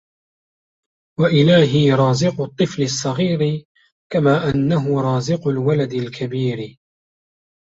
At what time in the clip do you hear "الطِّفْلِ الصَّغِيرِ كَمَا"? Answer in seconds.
2.41-4.49